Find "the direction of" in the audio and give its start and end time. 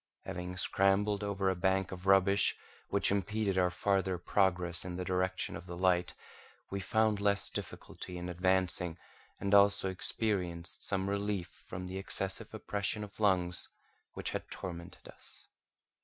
4.95-5.67